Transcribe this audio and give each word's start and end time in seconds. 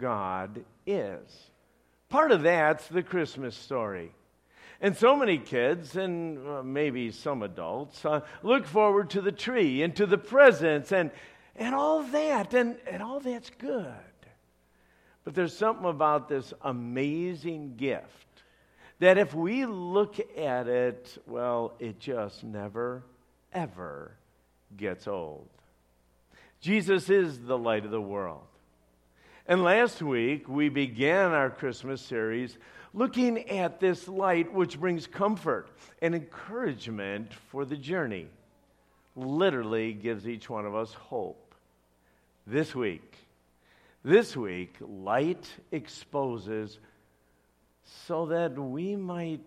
God 0.00 0.64
is. 0.86 1.50
Part 2.08 2.32
of 2.32 2.42
that's 2.42 2.88
the 2.88 3.02
Christmas 3.02 3.54
story. 3.56 4.12
And 4.80 4.96
so 4.96 5.14
many 5.14 5.36
kids, 5.36 5.94
and 5.94 6.72
maybe 6.72 7.10
some 7.10 7.42
adults, 7.42 8.04
uh, 8.04 8.22
look 8.42 8.66
forward 8.66 9.10
to 9.10 9.20
the 9.20 9.32
tree 9.32 9.82
and 9.82 9.94
to 9.96 10.06
the 10.06 10.18
presents 10.18 10.90
and, 10.90 11.10
and 11.54 11.74
all 11.74 12.02
that, 12.04 12.54
and, 12.54 12.76
and 12.90 13.02
all 13.02 13.20
that's 13.20 13.50
good. 13.50 13.92
But 15.22 15.34
there's 15.34 15.56
something 15.56 15.84
about 15.84 16.28
this 16.28 16.54
amazing 16.62 17.74
gift 17.76 18.08
that 19.00 19.18
if 19.18 19.34
we 19.34 19.66
look 19.66 20.18
at 20.38 20.66
it, 20.66 21.18
well, 21.26 21.74
it 21.78 22.00
just 22.00 22.42
never, 22.42 23.02
ever 23.52 24.12
gets 24.76 25.06
old. 25.06 25.48
Jesus 26.60 27.10
is 27.10 27.38
the 27.38 27.58
light 27.58 27.84
of 27.84 27.90
the 27.90 28.00
world. 28.00 28.42
And 29.50 29.64
last 29.64 30.00
week, 30.00 30.48
we 30.48 30.68
began 30.68 31.32
our 31.32 31.50
Christmas 31.50 32.00
series 32.00 32.56
looking 32.94 33.50
at 33.50 33.80
this 33.80 34.06
light 34.06 34.52
which 34.54 34.78
brings 34.78 35.08
comfort 35.08 35.70
and 36.00 36.14
encouragement 36.14 37.34
for 37.34 37.64
the 37.64 37.76
journey. 37.76 38.28
Literally 39.16 39.92
gives 39.92 40.28
each 40.28 40.48
one 40.48 40.66
of 40.66 40.76
us 40.76 40.94
hope. 40.94 41.56
This 42.46 42.76
week, 42.76 43.16
this 44.04 44.36
week, 44.36 44.76
light 44.80 45.48
exposes 45.72 46.78
so 48.06 48.26
that 48.26 48.56
we 48.56 48.94
might 48.94 49.40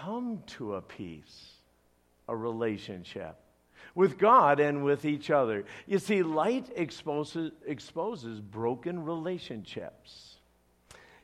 come 0.00 0.42
to 0.56 0.76
a 0.76 0.80
peace, 0.80 1.50
a 2.28 2.34
relationship 2.34 3.36
with 3.94 4.18
God 4.18 4.60
and 4.60 4.84
with 4.84 5.04
each 5.04 5.30
other. 5.30 5.64
You 5.86 5.98
see, 5.98 6.22
light 6.22 6.70
exposes, 6.74 7.52
exposes 7.66 8.40
broken 8.40 9.04
relationships. 9.04 10.36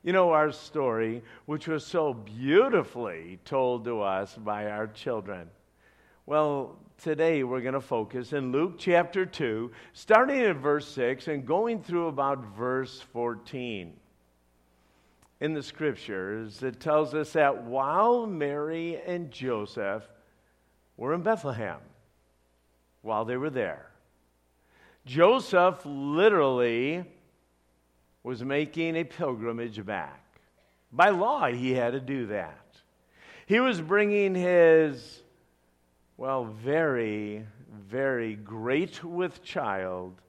You 0.02 0.12
know, 0.12 0.30
our 0.30 0.50
story, 0.50 1.22
which 1.46 1.68
was 1.68 1.84
so 1.84 2.14
beautifully 2.14 3.38
told 3.44 3.84
to 3.84 4.00
us 4.00 4.34
by 4.34 4.70
our 4.70 4.86
children. 4.86 5.50
Well, 6.24 6.78
today 7.02 7.42
we're 7.42 7.60
going 7.60 7.74
to 7.74 7.80
focus 7.80 8.32
in 8.32 8.52
Luke 8.52 8.74
chapter 8.78 9.26
2, 9.26 9.70
starting 9.92 10.40
at 10.40 10.56
verse 10.56 10.88
6 10.88 11.28
and 11.28 11.44
going 11.44 11.82
through 11.82 12.06
about 12.06 12.56
verse 12.56 13.00
14. 13.12 13.92
In 15.40 15.54
the 15.54 15.62
scriptures, 15.62 16.62
it 16.62 16.80
tells 16.80 17.14
us 17.14 17.32
that 17.32 17.64
while 17.64 18.26
Mary 18.26 19.00
and 19.06 19.30
Joseph 19.30 20.04
were 20.96 21.14
in 21.14 21.22
Bethlehem, 21.22 21.80
while 23.02 23.24
they 23.24 23.36
were 23.36 23.50
there. 23.50 23.90
Joseph 25.06 25.80
literally 25.84 27.04
was 28.22 28.44
making 28.44 28.96
a 28.96 29.04
pilgrimage 29.04 29.84
back. 29.84 30.24
By 30.92 31.10
law, 31.10 31.46
he 31.46 31.72
had 31.72 31.92
to 31.92 32.00
do 32.00 32.26
that. 32.26 32.58
He 33.46 33.60
was 33.60 33.80
bringing 33.80 34.34
his, 34.34 35.22
well, 36.16 36.44
very, 36.44 37.46
very 37.72 38.34
great 38.34 39.02
with 39.02 39.42
child 39.42 40.20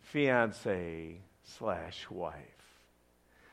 fiance 0.00 1.18
slash 1.42 2.06
wife. 2.10 2.34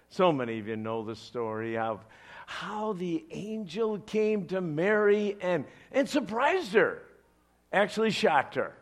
So 0.10 0.32
many 0.32 0.60
of 0.60 0.68
you 0.68 0.76
know 0.76 1.04
the 1.04 1.16
story 1.16 1.78
of 1.78 2.06
how 2.46 2.94
the 2.94 3.24
angel 3.32 4.00
came 4.00 4.46
to 4.48 4.62
Mary 4.62 5.38
and, 5.42 5.66
and 5.92 6.08
surprised 6.08 6.74
her 6.74 7.02
actually 7.72 8.12
shocked 8.12 8.56
her 8.56 8.74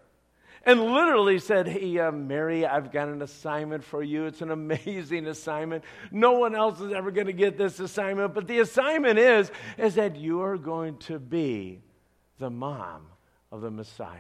and 0.64 0.82
literally 0.82 1.40
said, 1.40 1.68
Hey, 1.68 1.98
uh, 2.00 2.12
Mary, 2.12 2.66
I've 2.66 2.92
got 2.92 3.08
an 3.08 3.22
assignment 3.22 3.84
for 3.84 4.04
you. 4.04 4.26
It's 4.26 4.42
an 4.42 4.52
amazing 4.52 5.28
assignment. 5.28 5.84
No 6.12 6.34
one 6.34 6.56
else 6.56 6.80
is 6.80 6.92
ever 6.92 7.12
going 7.12 7.28
to 7.28 7.34
get 7.34 7.58
this 7.58 7.80
assignment. 7.80 8.34
But 8.34 8.48
the 8.48 8.60
assignment 8.60 9.20
is, 9.20 9.52
is 9.78 9.96
that 9.96 10.16
you 10.16 10.42
are 10.42 10.58
going 10.58 10.98
to 11.00 11.20
be 11.20 11.82
the 12.40 12.50
mom 12.50 13.08
of 13.52 13.62
the 13.62 13.72
Messiah. 13.72 14.20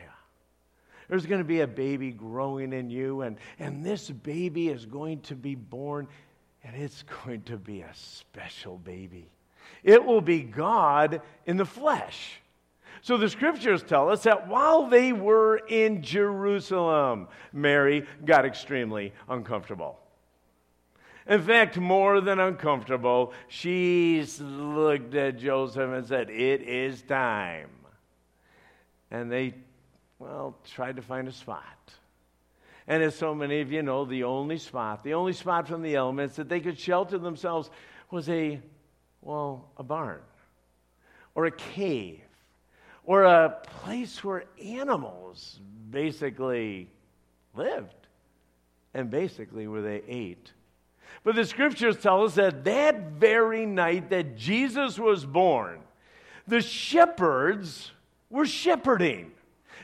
There's 1.08 1.26
going 1.26 1.40
to 1.40 1.46
be 1.46 1.62
a 1.62 1.68
baby 1.68 2.12
growing 2.12 2.72
in 2.72 2.90
you, 2.90 3.22
and, 3.22 3.38
and 3.58 3.84
this 3.84 4.10
baby 4.10 4.70
is 4.70 4.86
going 4.86 5.22
to 5.22 5.36
be 5.36 5.56
born, 5.56 6.08
and 6.64 6.76
it's 6.76 7.04
going 7.26 7.42
to 7.44 7.58
be 7.58 7.82
a 7.82 7.94
special 7.94 8.78
baby. 8.78 9.32
It 9.84 10.04
will 10.04 10.22
be 10.22 10.42
God 10.42 11.22
in 11.46 11.58
the 11.58 11.66
flesh. 11.66 12.42
So 13.02 13.18
the 13.18 13.30
scriptures 13.30 13.84
tell 13.84 14.10
us 14.10 14.24
that 14.24 14.48
while 14.48 14.88
they 14.88 15.14
were 15.14 15.58
in 15.58 16.02
Jerusalem, 16.02 17.28
Mary 17.54 18.06
got 18.26 18.46
extremely 18.46 19.14
uncomfortable. 19.28 20.00
In 21.28 21.42
fact, 21.42 21.78
more 21.78 22.22
than 22.22 22.40
uncomfortable, 22.40 23.34
she 23.48 24.26
looked 24.40 25.14
at 25.14 25.38
Joseph 25.38 25.92
and 25.92 26.08
said, 26.08 26.30
It 26.30 26.64
is 26.64 27.04
time. 27.04 27.70
And 29.12 29.32
they, 29.32 29.54
well, 30.18 30.58
tried 30.74 30.96
to 30.96 31.02
find 31.02 31.28
a 31.28 31.32
spot. 31.32 31.64
And 32.88 33.04
as 33.04 33.16
so 33.16 33.36
many 33.36 33.62
of 33.62 33.72
you 33.72 33.84
know, 33.84 34.06
the 34.06 34.24
only 34.24 34.58
spot, 34.58 35.04
the 35.04 35.14
only 35.14 35.34
spot 35.34 35.68
from 35.68 35.84
the 35.84 35.96
elements 35.96 36.36
that 36.38 36.50
they 36.50 36.60
could 36.60 36.80
shelter 36.80 37.20
themselves 37.20 37.70
was 38.10 38.28
a, 38.30 38.60
well, 39.22 39.70
a 39.78 39.84
barn 39.84 40.22
or 41.36 41.46
a 41.46 41.52
cave 41.52 42.22
or 43.10 43.24
a 43.24 43.58
place 43.64 44.24
where 44.24 44.44
animals 44.64 45.60
basically 45.90 46.88
lived 47.56 48.06
and 48.94 49.10
basically 49.10 49.68
where 49.68 49.82
they 49.82 50.04
ate. 50.08 50.54
But 51.24 51.34
the 51.34 51.44
scriptures 51.44 51.98
tell 51.98 52.24
us 52.24 52.36
that 52.36 52.64
that 52.66 53.14
very 53.14 53.66
night 53.66 54.12
that 54.12 54.38
Jesus 54.38 55.00
was 55.00 55.26
born, 55.26 55.80
the 56.48 56.62
shepherds 56.62 57.90
were 58.30 58.46
shepherding, 58.46 59.32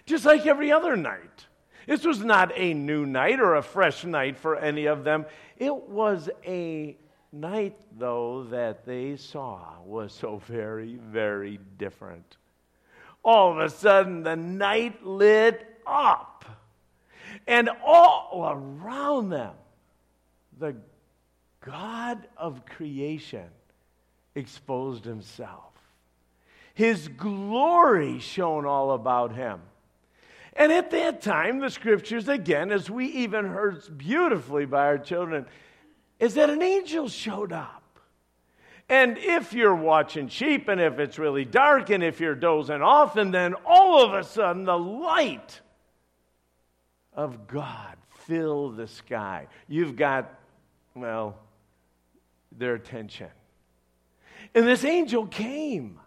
just 0.05 0.23
like 0.23 0.45
every 0.45 0.71
other 0.71 0.95
night. 0.95 1.47
This 1.87 2.05
was 2.05 2.23
not 2.23 2.51
a 2.55 2.75
new 2.75 3.07
night 3.07 3.39
or 3.39 3.55
a 3.55 3.63
fresh 3.63 4.05
night 4.05 4.37
for 4.37 4.55
any 4.55 4.85
of 4.85 5.03
them. 5.03 5.25
It 5.57 5.73
was 5.75 6.29
a 6.45 6.95
night, 7.31 7.75
though, 7.97 8.43
that 8.51 8.85
they 8.85 9.15
saw 9.15 9.81
was 9.83 10.13
so 10.13 10.43
very, 10.45 10.97
very 10.97 11.59
different 11.79 12.37
all 13.25 13.51
of 13.51 13.57
a 13.57 13.69
sudden 13.69 14.23
the 14.23 14.35
night 14.35 15.05
lit 15.05 15.65
up. 15.85 16.45
And 17.47 17.69
all 17.83 18.47
around 18.49 19.29
them, 19.29 19.53
the 20.57 20.75
God 21.59 22.27
of 22.37 22.65
creation 22.65 23.47
exposed 24.35 25.03
himself. 25.03 25.73
His 26.73 27.07
glory 27.07 28.19
shone 28.19 28.65
all 28.65 28.91
about 28.91 29.33
him. 29.33 29.61
And 30.53 30.71
at 30.71 30.91
that 30.91 31.21
time, 31.21 31.59
the 31.59 31.69
scriptures, 31.69 32.27
again, 32.29 32.71
as 32.71 32.89
we 32.89 33.07
even 33.07 33.45
heard 33.45 33.97
beautifully 33.97 34.65
by 34.65 34.85
our 34.85 34.97
children, 34.97 35.45
is 36.19 36.35
that 36.35 36.49
an 36.49 36.61
angel 36.61 37.09
showed 37.09 37.51
up. 37.51 37.83
And 38.87 39.17
if 39.17 39.53
you're 39.53 39.75
watching 39.75 40.27
sheep 40.27 40.67
and 40.67 40.79
if 40.79 40.99
it's 40.99 41.17
really 41.17 41.43
dark 41.43 41.89
and 41.89 42.03
if 42.03 42.19
you're 42.19 42.35
dozing 42.35 42.81
off, 42.81 43.17
and 43.17 43.33
then 43.33 43.55
all 43.65 44.05
of 44.05 44.13
a 44.13 44.23
sudden 44.23 44.65
the 44.65 44.77
light 44.77 45.61
of 47.13 47.47
God 47.47 47.97
fill 48.25 48.69
the 48.69 48.87
sky. 48.87 49.47
You've 49.67 49.95
got, 49.95 50.31
well, 50.93 51.37
their 52.51 52.75
attention. 52.75 53.29
And 54.53 54.67
this 54.67 54.83
angel 54.83 55.25
came 55.25 55.99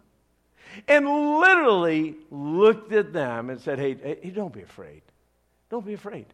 and 0.87 1.05
literally 1.39 2.15
looked 2.31 2.93
at 2.93 3.11
them 3.11 3.49
and 3.49 3.59
said, 3.59 3.79
Hey, 3.79 3.95
hey 3.95 4.29
don't 4.29 4.53
be 4.53 4.61
afraid. 4.61 5.01
Don't 5.69 5.85
be 5.85 5.93
afraid. 5.93 6.27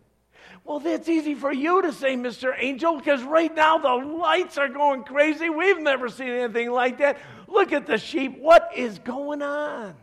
Well, 0.64 0.80
that's 0.80 1.08
easy 1.08 1.36
for 1.36 1.52
you 1.52 1.82
to 1.82 1.94
say, 1.94 2.16
Mr. 2.16 2.54
Angel, 2.58 2.98
because 2.98 3.24
right 3.24 3.54
now 3.54 3.78
the 3.78 3.94
lights 3.94 4.58
are 4.58 4.70
going 4.70 5.04
crazy. 5.04 5.50
We've 5.50 5.80
never 5.80 6.10
seen 6.10 6.30
anything 6.30 6.72
like 6.72 6.98
that. 7.00 7.20
Look 7.48 7.72
at 7.72 7.86
the 7.86 7.98
sheep. 7.98 8.40
What 8.40 8.72
is 8.76 9.00
going 9.00 9.42
on? 9.42 9.96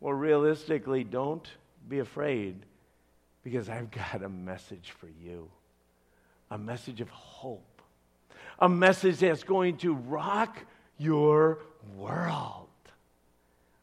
Well, 0.00 0.14
realistically, 0.14 1.04
don't 1.04 1.46
be 1.88 1.98
afraid 1.98 2.56
because 3.44 3.68
I've 3.68 3.90
got 3.90 4.22
a 4.22 4.28
message 4.28 4.92
for 4.98 5.08
you 5.22 5.48
a 6.52 6.58
message 6.58 7.00
of 7.00 7.08
hope, 7.08 7.80
a 8.58 8.68
message 8.68 9.20
that's 9.20 9.42
going 9.42 9.78
to 9.78 9.94
rock 9.94 10.58
your 10.98 11.60
world. 11.96 12.68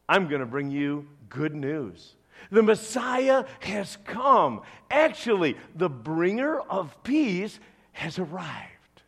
I'm 0.08 0.28
going 0.28 0.40
to 0.40 0.46
bring 0.46 0.70
you 0.70 1.08
good 1.28 1.52
news. 1.52 2.14
The 2.50 2.62
Messiah 2.62 3.44
has 3.60 3.98
come. 4.04 4.62
Actually, 4.90 5.56
the 5.74 5.88
bringer 5.88 6.60
of 6.60 7.02
peace 7.02 7.58
has 7.92 8.18
arrived. 8.18 9.02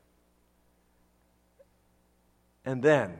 And 2.64 2.82
then 2.82 3.19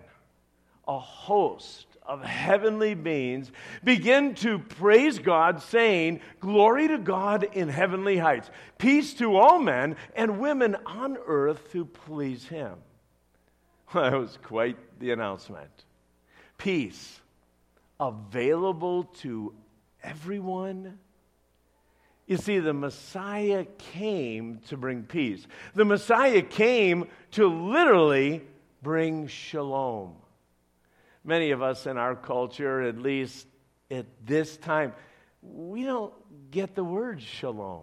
a 0.87 0.99
host 0.99 1.87
of 2.05 2.23
heavenly 2.23 2.94
beings 2.94 3.50
begin 3.85 4.35
to 4.35 4.59
praise 4.59 5.19
God, 5.19 5.62
saying, 5.62 6.20
Glory 6.41 6.88
to 6.88 6.99
God 6.99 7.44
in 7.53 7.69
heavenly 7.69 8.19
heights, 8.19 8.50
peace 8.79 9.14
to 9.14 9.37
all 9.37 9.59
men 9.59 9.97
and 10.14 10.41
women 10.41 10.76
on 10.85 11.17
earth 11.26 11.73
who 11.73 11.85
please 11.85 12.47
Him. 12.47 12.75
That 13.94 14.14
was 14.14 14.38
quite 14.43 14.79
the 15.00 15.11
announcement. 15.11 15.85
Peace 16.56 17.20
available 18.00 19.05
to 19.20 19.55
everyone. 20.02 20.99
You 22.26 22.37
see, 22.37 22.58
the 22.60 22.72
Messiah 22.72 23.66
came 23.93 24.60
to 24.69 24.76
bring 24.76 25.02
peace. 25.02 25.46
The 25.75 25.84
Messiah 25.84 26.43
came 26.43 27.08
to 27.32 27.46
literally 27.46 28.43
bring 28.82 29.26
shalom. 29.26 30.14
Many 31.25 31.50
of 31.50 31.62
us 31.62 31.87
in 31.87 31.96
our 31.96 32.16
culture, 32.16 32.82
at 32.82 32.99
least 32.99 33.46
at 33.90 34.06
this 34.25 34.56
time, 34.56 34.93
we 35.43 35.84
don't 35.84 36.12
get 36.50 36.75
the 36.75 36.84
word 36.84 37.20
shalom. 37.20 37.82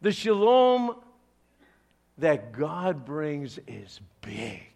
The 0.00 0.12
shalom 0.12 0.96
that 2.18 2.52
God 2.52 3.04
brings 3.04 3.58
is 3.66 4.00
big. 4.20 4.71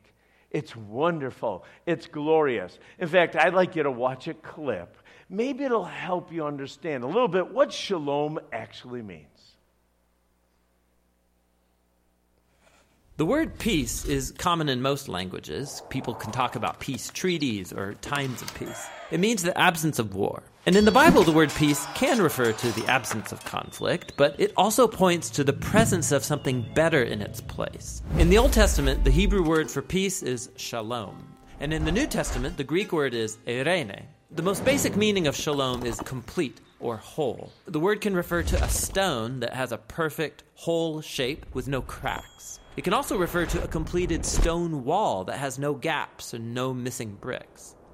It's 0.50 0.74
wonderful. 0.76 1.64
It's 1.86 2.06
glorious. 2.06 2.78
In 2.98 3.08
fact, 3.08 3.36
I'd 3.36 3.54
like 3.54 3.76
you 3.76 3.82
to 3.82 3.90
watch 3.90 4.28
a 4.28 4.34
clip. 4.34 4.96
Maybe 5.28 5.64
it'll 5.64 5.84
help 5.84 6.32
you 6.32 6.46
understand 6.46 7.02
a 7.04 7.08
little 7.08 7.28
bit 7.28 7.52
what 7.52 7.72
shalom 7.72 8.38
actually 8.52 9.02
means. 9.02 9.26
The 13.16 13.24
word 13.24 13.58
peace 13.58 14.04
is 14.04 14.30
common 14.32 14.68
in 14.68 14.82
most 14.82 15.08
languages. 15.08 15.82
People 15.88 16.14
can 16.14 16.32
talk 16.32 16.54
about 16.54 16.80
peace 16.80 17.10
treaties 17.10 17.72
or 17.72 17.94
times 17.94 18.42
of 18.42 18.54
peace. 18.54 18.86
It 19.10 19.20
means 19.20 19.42
the 19.42 19.58
absence 19.58 19.98
of 19.98 20.14
war. 20.14 20.42
And 20.66 20.74
in 20.74 20.84
the 20.84 20.90
Bible, 20.90 21.22
the 21.22 21.30
word 21.30 21.52
peace 21.54 21.86
can 21.94 22.20
refer 22.20 22.50
to 22.50 22.72
the 22.72 22.84
absence 22.88 23.30
of 23.30 23.44
conflict, 23.44 24.14
but 24.16 24.34
it 24.40 24.52
also 24.56 24.88
points 24.88 25.30
to 25.30 25.44
the 25.44 25.52
presence 25.52 26.10
of 26.10 26.24
something 26.24 26.66
better 26.74 27.04
in 27.04 27.22
its 27.22 27.40
place. 27.40 28.02
In 28.18 28.30
the 28.30 28.38
Old 28.38 28.52
Testament, 28.52 29.04
the 29.04 29.12
Hebrew 29.12 29.44
word 29.44 29.70
for 29.70 29.80
peace 29.80 30.24
is 30.24 30.50
shalom. 30.56 31.24
And 31.60 31.72
in 31.72 31.84
the 31.84 31.92
New 31.92 32.08
Testament, 32.08 32.56
the 32.56 32.64
Greek 32.64 32.90
word 32.90 33.14
is 33.14 33.38
eirene. 33.46 34.06
The 34.32 34.42
most 34.42 34.64
basic 34.64 34.96
meaning 34.96 35.28
of 35.28 35.36
shalom 35.36 35.86
is 35.86 36.00
complete 36.00 36.60
or 36.80 36.96
whole. 36.96 37.52
The 37.66 37.78
word 37.78 38.00
can 38.00 38.16
refer 38.16 38.42
to 38.42 38.64
a 38.64 38.68
stone 38.68 39.38
that 39.40 39.54
has 39.54 39.70
a 39.70 39.78
perfect, 39.78 40.42
whole 40.54 41.00
shape 41.00 41.46
with 41.54 41.68
no 41.68 41.80
cracks. 41.80 42.58
It 42.76 42.82
can 42.82 42.92
also 42.92 43.16
refer 43.16 43.46
to 43.46 43.62
a 43.62 43.68
completed 43.68 44.26
stone 44.26 44.82
wall 44.82 45.22
that 45.26 45.38
has 45.38 45.60
no 45.60 45.74
gaps 45.74 46.34
and 46.34 46.54
no 46.54 46.74
missing 46.74 47.16
bricks. 47.20 47.76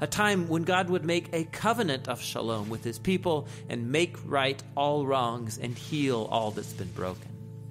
a 0.00 0.06
time 0.06 0.48
when 0.48 0.62
God 0.62 0.90
would 0.90 1.04
make 1.04 1.28
a 1.32 1.44
covenant 1.44 2.08
of 2.08 2.20
shalom 2.20 2.68
with 2.68 2.84
his 2.84 2.98
people 2.98 3.48
and 3.68 3.90
make 3.90 4.16
right 4.24 4.62
all 4.76 5.06
wrongs 5.06 5.58
and 5.58 5.76
heal 5.76 6.28
all 6.30 6.50
that's 6.50 6.72
been 6.72 6.92
broken. 6.92 7.28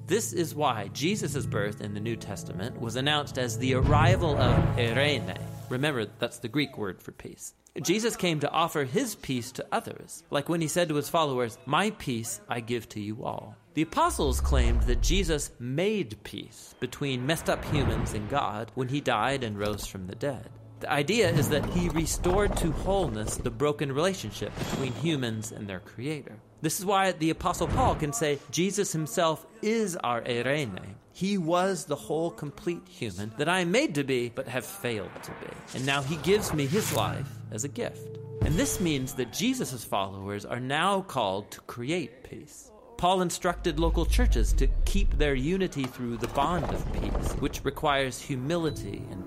This 0.07 0.31
is 0.31 0.55
why 0.55 0.89
Jesus' 0.93 1.45
birth 1.45 1.81
in 1.81 1.93
the 1.93 1.99
New 1.99 2.15
Testament 2.15 2.79
was 2.79 2.95
announced 2.95 3.37
as 3.37 3.57
the 3.57 3.73
arrival 3.73 4.37
of 4.37 4.55
eirene. 4.77 5.37
Remember, 5.69 6.05
that's 6.19 6.39
the 6.39 6.47
Greek 6.47 6.77
word 6.77 7.01
for 7.01 7.11
peace. 7.11 7.53
Jesus 7.81 8.15
came 8.15 8.39
to 8.39 8.49
offer 8.49 8.85
his 8.85 9.15
peace 9.15 9.51
to 9.51 9.65
others, 9.71 10.23
like 10.31 10.49
when 10.49 10.61
he 10.61 10.67
said 10.67 10.89
to 10.89 10.95
his 10.95 11.09
followers, 11.09 11.57
My 11.65 11.91
peace 11.91 12.41
I 12.49 12.59
give 12.61 12.89
to 12.89 12.99
you 12.99 13.23
all. 13.23 13.55
The 13.75 13.83
apostles 13.83 14.41
claimed 14.41 14.83
that 14.83 15.01
Jesus 15.03 15.51
made 15.59 16.23
peace 16.23 16.73
between 16.79 17.27
messed 17.27 17.49
up 17.49 17.63
humans 17.65 18.13
and 18.13 18.27
God 18.29 18.71
when 18.73 18.87
he 18.87 19.01
died 19.01 19.43
and 19.43 19.59
rose 19.59 19.85
from 19.85 20.07
the 20.07 20.15
dead. 20.15 20.49
The 20.79 20.91
idea 20.91 21.29
is 21.29 21.49
that 21.49 21.65
he 21.67 21.89
restored 21.89 22.55
to 22.57 22.71
wholeness 22.71 23.37
the 23.37 23.49
broken 23.49 23.91
relationship 23.91 24.51
between 24.59 24.93
humans 24.93 25.51
and 25.51 25.67
their 25.67 25.79
creator. 25.79 26.37
This 26.61 26.79
is 26.79 26.85
why 26.85 27.11
the 27.13 27.31
Apostle 27.31 27.67
Paul 27.67 27.95
can 27.95 28.13
say 28.13 28.39
Jesus 28.51 28.91
himself 28.91 29.45
is 29.61 29.95
our 29.97 30.21
eirene. 30.21 30.95
He 31.13 31.37
was 31.37 31.85
the 31.85 31.95
whole 31.95 32.29
complete 32.29 32.87
human 32.87 33.31
that 33.37 33.49
I 33.49 33.61
am 33.61 33.71
made 33.71 33.95
to 33.95 34.03
be, 34.03 34.29
but 34.29 34.47
have 34.47 34.65
failed 34.65 35.09
to 35.23 35.31
be. 35.31 35.47
And 35.73 35.85
now 35.85 36.03
he 36.03 36.17
gives 36.17 36.53
me 36.53 36.67
his 36.67 36.95
life 36.95 37.29
as 37.51 37.63
a 37.63 37.69
gift. 37.69 38.19
And 38.43 38.55
this 38.55 38.79
means 38.79 39.13
that 39.13 39.33
Jesus' 39.33 39.83
followers 39.83 40.45
are 40.45 40.59
now 40.59 41.01
called 41.01 41.49
to 41.51 41.61
create 41.61 42.23
peace. 42.23 42.71
Paul 42.97 43.21
instructed 43.21 43.79
local 43.79 44.05
churches 44.05 44.53
to 44.53 44.67
keep 44.85 45.17
their 45.17 45.35
unity 45.35 45.83
through 45.83 46.17
the 46.17 46.27
bond 46.29 46.65
of 46.65 46.93
peace, 46.93 47.33
which 47.33 47.63
requires 47.63 48.19
humility 48.19 49.03
and 49.11 49.26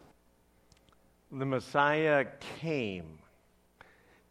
The 1.31 1.45
Messiah 1.45 2.25
came, 2.59 3.19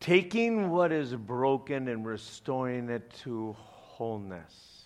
taking 0.00 0.71
what 0.71 0.92
is 0.92 1.14
broken 1.14 1.88
and 1.88 2.04
restoring 2.04 2.90
it 2.90 3.11
to 3.23 3.57
wholeness. 3.59 4.85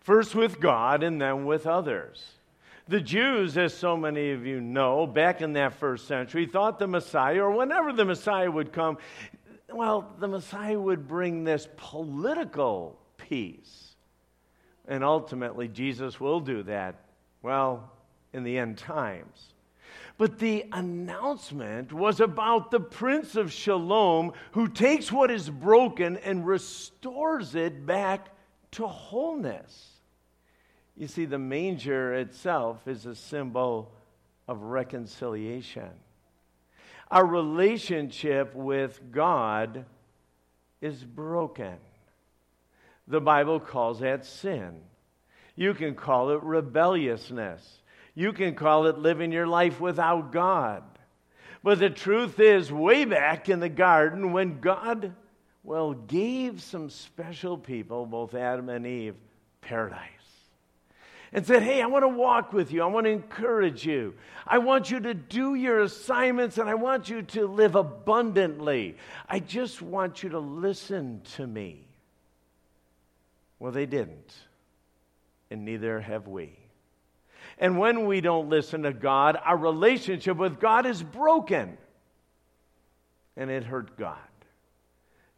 First 0.00 0.36
with 0.36 0.60
God 0.60 1.02
and 1.02 1.20
then 1.20 1.44
with 1.44 1.66
others. 1.66 2.24
The 2.86 3.00
Jews, 3.00 3.56
as 3.56 3.74
so 3.74 3.96
many 3.96 4.30
of 4.30 4.46
you 4.46 4.60
know, 4.60 5.06
back 5.06 5.40
in 5.40 5.54
that 5.54 5.72
first 5.74 6.06
century, 6.06 6.46
thought 6.46 6.78
the 6.78 6.86
Messiah, 6.86 7.42
or 7.42 7.50
whenever 7.50 7.92
the 7.92 8.04
Messiah 8.04 8.50
would 8.50 8.72
come, 8.72 8.98
well, 9.72 10.14
the 10.20 10.28
Messiah 10.28 10.78
would 10.78 11.08
bring 11.08 11.42
this 11.42 11.66
political 11.76 12.98
peace. 13.16 13.96
And 14.86 15.02
ultimately, 15.02 15.66
Jesus 15.66 16.20
will 16.20 16.40
do 16.40 16.62
that, 16.64 17.06
well, 17.42 17.90
in 18.34 18.44
the 18.44 18.58
end 18.58 18.76
times. 18.76 19.53
But 20.16 20.38
the 20.38 20.64
announcement 20.72 21.92
was 21.92 22.20
about 22.20 22.70
the 22.70 22.80
Prince 22.80 23.34
of 23.34 23.52
Shalom 23.52 24.32
who 24.52 24.68
takes 24.68 25.10
what 25.10 25.30
is 25.30 25.50
broken 25.50 26.16
and 26.18 26.46
restores 26.46 27.54
it 27.54 27.84
back 27.84 28.28
to 28.72 28.86
wholeness. 28.86 29.90
You 30.96 31.08
see, 31.08 31.24
the 31.24 31.38
manger 31.38 32.14
itself 32.14 32.86
is 32.86 33.06
a 33.06 33.16
symbol 33.16 33.92
of 34.46 34.62
reconciliation. 34.62 35.90
Our 37.10 37.26
relationship 37.26 38.54
with 38.54 39.00
God 39.10 39.84
is 40.80 41.02
broken. 41.02 41.76
The 43.08 43.20
Bible 43.20 43.58
calls 43.58 44.00
that 44.00 44.24
sin. 44.24 44.80
You 45.56 45.74
can 45.74 45.94
call 45.94 46.30
it 46.30 46.42
rebelliousness. 46.42 47.82
You 48.14 48.32
can 48.32 48.54
call 48.54 48.86
it 48.86 48.98
living 48.98 49.32
your 49.32 49.46
life 49.46 49.80
without 49.80 50.32
God. 50.32 50.82
But 51.62 51.78
the 51.78 51.90
truth 51.90 52.38
is, 52.40 52.70
way 52.70 53.04
back 53.04 53.48
in 53.48 53.60
the 53.60 53.68
garden, 53.68 54.32
when 54.32 54.60
God, 54.60 55.14
well, 55.62 55.94
gave 55.94 56.62
some 56.62 56.90
special 56.90 57.56
people, 57.56 58.06
both 58.06 58.34
Adam 58.34 58.68
and 58.68 58.86
Eve, 58.86 59.14
paradise 59.60 60.10
and 61.34 61.44
said, 61.44 61.64
Hey, 61.64 61.82
I 61.82 61.86
want 61.86 62.04
to 62.04 62.08
walk 62.08 62.52
with 62.52 62.72
you. 62.72 62.80
I 62.80 62.86
want 62.86 63.06
to 63.06 63.10
encourage 63.10 63.84
you. 63.84 64.14
I 64.46 64.58
want 64.58 64.90
you 64.90 65.00
to 65.00 65.12
do 65.12 65.56
your 65.56 65.80
assignments 65.80 66.56
and 66.58 66.70
I 66.70 66.74
want 66.74 67.10
you 67.10 67.22
to 67.22 67.46
live 67.46 67.74
abundantly. 67.74 68.96
I 69.28 69.40
just 69.40 69.82
want 69.82 70.22
you 70.22 70.30
to 70.30 70.38
listen 70.38 71.22
to 71.34 71.46
me. 71.46 71.88
Well, 73.58 73.72
they 73.72 73.86
didn't, 73.86 74.32
and 75.50 75.64
neither 75.64 76.00
have 76.00 76.28
we. 76.28 76.56
And 77.58 77.78
when 77.78 78.06
we 78.06 78.20
don't 78.20 78.48
listen 78.48 78.82
to 78.82 78.92
God, 78.92 79.38
our 79.42 79.56
relationship 79.56 80.36
with 80.36 80.60
God 80.60 80.86
is 80.86 81.02
broken. 81.02 81.78
And 83.36 83.50
it 83.50 83.64
hurt 83.64 83.96
God. 83.96 84.18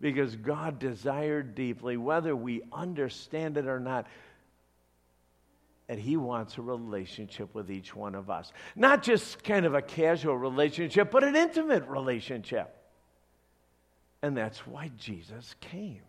Because 0.01 0.37
God 0.37 0.79
desired 0.79 1.55
deeply, 1.55 1.97
whether 1.97 2.37
we 2.37 2.63
understand 2.73 3.57
it 3.57 3.67
or 3.67 3.81
not, 3.81 4.07
and 5.89 6.01
He 6.01 6.17
wants 6.17 6.59
a 6.59 6.63
relationship 6.63 7.55
with 7.55 7.71
each 7.71 7.95
one 7.95 8.15
of 8.15 8.29
us. 8.29 8.53
Not 8.75 9.03
just 9.03 9.43
kind 9.45 9.65
of 9.65 9.75
a 9.75 9.83
casual 9.83 10.37
relationship, 10.37 11.11
but 11.11 11.23
an 11.23 11.37
intimate 11.37 11.87
relationship. 11.87 12.75
And 14.23 14.37
that's 14.37 14.67
why 14.67 14.91
Jesus 14.99 15.55
came. 15.61 16.03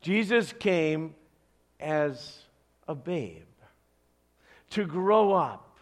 Jesus 0.00 0.52
came 0.58 1.14
as 1.78 2.38
a 2.86 2.94
babe 2.94 3.47
to 4.70 4.84
grow 4.84 5.32
up 5.32 5.78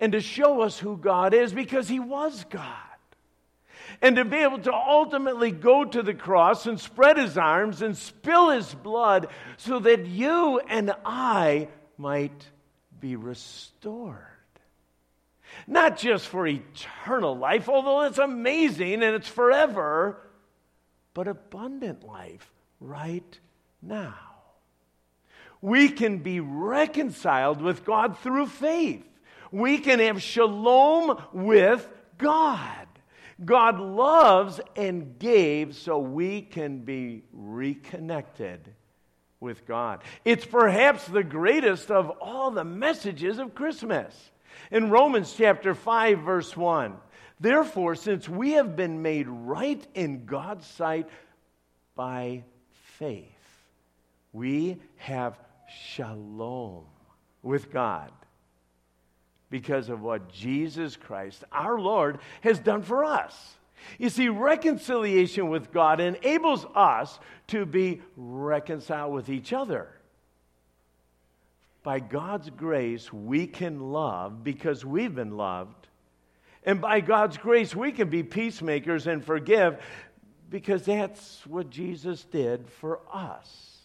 and 0.00 0.12
to 0.12 0.20
show 0.20 0.60
us 0.60 0.78
who 0.78 0.96
God 0.96 1.34
is 1.34 1.52
because 1.52 1.88
He 1.88 2.00
was 2.00 2.44
God. 2.50 2.74
And 4.02 4.16
to 4.16 4.24
be 4.24 4.36
able 4.36 4.60
to 4.60 4.72
ultimately 4.72 5.50
go 5.50 5.84
to 5.84 6.02
the 6.02 6.14
cross 6.14 6.66
and 6.66 6.78
spread 6.78 7.16
His 7.16 7.38
arms 7.38 7.82
and 7.82 7.96
spill 7.96 8.50
His 8.50 8.72
blood 8.74 9.28
so 9.56 9.78
that 9.80 10.06
you 10.06 10.60
and 10.68 10.94
I 11.04 11.68
might 11.96 12.46
be 13.00 13.16
restored. 13.16 14.22
Not 15.66 15.96
just 15.96 16.28
for 16.28 16.46
eternal 16.46 17.36
life, 17.36 17.68
although 17.68 18.02
it's 18.02 18.18
amazing 18.18 19.02
and 19.02 19.14
it's 19.16 19.28
forever, 19.28 20.18
but 21.14 21.26
abundant 21.26 22.04
life 22.04 22.52
right 22.80 23.38
now. 23.82 24.27
We 25.60 25.88
can 25.88 26.18
be 26.18 26.40
reconciled 26.40 27.60
with 27.60 27.84
God 27.84 28.18
through 28.18 28.46
faith. 28.46 29.04
We 29.50 29.78
can 29.78 29.98
have 29.98 30.22
shalom 30.22 31.22
with 31.32 31.88
God. 32.18 32.86
God 33.44 33.78
loves 33.78 34.60
and 34.76 35.18
gave 35.18 35.76
so 35.76 35.98
we 35.98 36.42
can 36.42 36.80
be 36.80 37.22
reconnected 37.32 38.74
with 39.40 39.66
God. 39.66 40.02
It's 40.24 40.44
perhaps 40.44 41.06
the 41.06 41.22
greatest 41.22 41.90
of 41.90 42.10
all 42.20 42.50
the 42.50 42.64
messages 42.64 43.38
of 43.38 43.54
Christmas. 43.54 44.32
In 44.70 44.90
Romans 44.90 45.34
chapter 45.36 45.74
5 45.74 46.20
verse 46.20 46.56
1, 46.56 46.96
therefore 47.38 47.94
since 47.94 48.28
we 48.28 48.52
have 48.52 48.74
been 48.74 49.02
made 49.02 49.28
right 49.28 49.86
in 49.94 50.26
God's 50.26 50.66
sight 50.66 51.08
by 51.94 52.42
faith, 52.98 53.24
we 54.32 54.78
have 54.96 55.38
shalom 55.68 56.84
with 57.42 57.70
God 57.72 58.12
because 59.50 59.88
of 59.88 60.02
what 60.02 60.30
Jesus 60.30 60.96
Christ, 60.96 61.44
our 61.52 61.80
Lord, 61.80 62.18
has 62.42 62.58
done 62.58 62.82
for 62.82 63.04
us. 63.04 63.56
You 63.98 64.10
see, 64.10 64.28
reconciliation 64.28 65.48
with 65.48 65.72
God 65.72 66.00
enables 66.00 66.66
us 66.74 67.18
to 67.48 67.64
be 67.64 68.02
reconciled 68.16 69.14
with 69.14 69.28
each 69.28 69.52
other. 69.52 69.88
By 71.82 72.00
God's 72.00 72.50
grace, 72.50 73.12
we 73.12 73.46
can 73.46 73.92
love 73.92 74.44
because 74.44 74.84
we've 74.84 75.14
been 75.14 75.36
loved. 75.36 75.86
And 76.64 76.80
by 76.80 77.00
God's 77.00 77.38
grace, 77.38 77.74
we 77.74 77.92
can 77.92 78.10
be 78.10 78.22
peacemakers 78.22 79.06
and 79.06 79.24
forgive 79.24 79.80
because 80.50 80.84
that's 80.84 81.46
what 81.46 81.70
Jesus 81.70 82.24
did 82.24 82.68
for 82.68 83.00
us. 83.12 83.77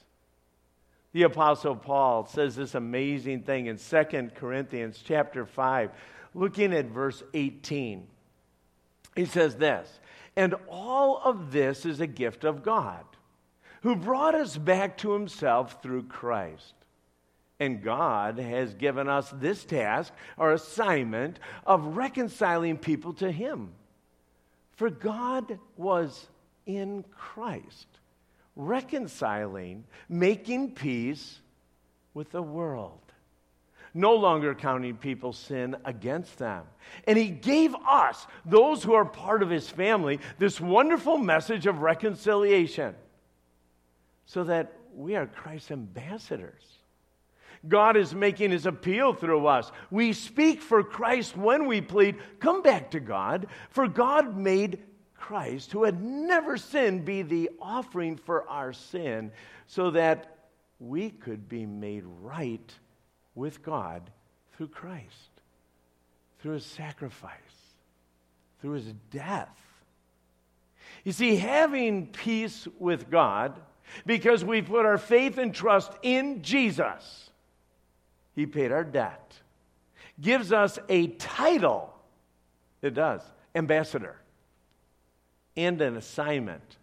The 1.13 1.24
apostle 1.24 1.75
Paul 1.75 2.25
says 2.25 2.55
this 2.55 2.75
amazing 2.75 3.43
thing 3.43 3.67
in 3.67 3.77
2 3.77 4.32
Corinthians 4.36 5.01
chapter 5.05 5.46
5, 5.46 5.91
looking 6.34 6.74
at 6.74 6.86
verse 6.86 7.24
18. 7.34 8.08
He 9.15 9.25
says 9.25 9.55
this, 9.55 10.00
and 10.36 10.55
all 10.67 11.22
of 11.24 11.51
this 11.51 11.86
is 11.86 12.00
a 12.00 12.08
gift 12.08 12.43
of 12.43 12.63
God, 12.63 13.05
who 13.84 13.96
brought 13.96 14.34
us 14.34 14.58
back 14.58 14.98
to 15.00 15.12
himself 15.12 15.84
through 15.84 16.03
Christ. 16.03 16.74
And 17.60 17.84
God 17.84 18.39
has 18.39 18.74
given 18.74 19.08
us 19.08 19.32
this 19.36 19.63
task 19.63 20.12
or 20.38 20.51
assignment 20.51 21.38
of 21.67 21.96
reconciling 21.96 22.77
people 22.77 23.13
to 23.13 23.32
him. 23.32 23.74
For 24.72 24.89
God 24.89 25.60
was 25.77 26.27
in 26.65 27.05
Christ, 27.15 27.88
reconciling, 28.55 29.86
making 30.07 30.72
peace 30.72 31.39
with 32.13 32.31
the 32.31 32.41
world 32.41 33.00
no 33.93 34.15
longer 34.15 34.55
counting 34.55 34.98
people's 34.98 35.38
sin 35.38 35.75
against 35.86 36.38
them. 36.39 36.63
And 37.05 37.17
he 37.17 37.27
gave 37.27 37.75
us, 37.88 38.25
those 38.45 38.83
who 38.83 38.93
are 38.93 39.05
part 39.05 39.43
of 39.43 39.50
his 39.50 39.69
family, 39.69 40.19
this 40.39 40.60
wonderful 40.60 41.17
message 41.17 41.67
of 41.67 41.81
reconciliation 41.81 42.95
so 44.25 44.43
that 44.45 44.74
we 44.95 45.15
are 45.15 45.27
Christ's 45.27 45.72
ambassadors. 45.72 46.63
God 47.67 47.95
is 47.95 48.13
making 48.13 48.51
his 48.51 48.65
appeal 48.65 49.13
through 49.13 49.48
us. 49.48 49.72
We 49.89 50.12
speak 50.13 50.62
for 50.62 50.83
Christ 50.83 51.38
when 51.38 51.67
we 51.67 51.79
plead, 51.79 52.17
come 52.39 52.62
back 52.62 52.91
to 52.91 53.00
God, 53.00 53.48
for 53.69 53.88
God 53.88 54.36
made 54.36 54.79
Christ, 55.23 55.71
who 55.71 55.85
had 55.85 56.03
never 56.03 56.57
sinned, 56.57 57.05
be 57.05 57.21
the 57.21 57.49
offering 57.61 58.17
for 58.17 58.45
our 58.49 58.73
sin 58.73 59.31
so 59.67 59.91
that 59.91 60.49
we 60.81 61.11
could 61.11 61.47
be 61.47 61.65
made 61.65 62.03
right 62.21 62.69
with 63.33 63.63
God 63.63 64.11
through 64.51 64.67
Christ, 64.67 65.31
through 66.39 66.55
his 66.55 66.65
sacrifice, 66.65 67.31
through 68.59 68.73
his 68.73 68.93
death. 69.11 69.55
You 71.05 71.13
see, 71.13 71.37
having 71.37 72.07
peace 72.07 72.67
with 72.77 73.09
God, 73.09 73.61
because 74.05 74.43
we 74.43 74.61
put 74.61 74.85
our 74.85 74.97
faith 74.97 75.37
and 75.37 75.55
trust 75.55 75.93
in 76.01 76.43
Jesus, 76.43 77.29
he 78.35 78.45
paid 78.45 78.73
our 78.73 78.83
debt, 78.83 79.35
gives 80.19 80.51
us 80.51 80.79
a 80.89 81.07
title. 81.07 81.93
It 82.81 82.93
does, 82.93 83.21
ambassador, 83.55 84.17
and 85.55 85.81
an 85.81 85.98
assignment. 85.98 86.77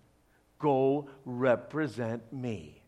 Go 0.58 1.08
represent 1.24 2.32
me 2.32 2.82